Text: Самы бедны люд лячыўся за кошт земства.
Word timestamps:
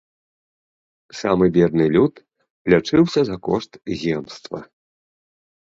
Самы 1.19 1.45
бедны 1.57 1.85
люд 1.99 2.13
лячыўся 2.75 3.21
за 3.29 3.37
кошт 3.51 3.71
земства. 4.03 4.59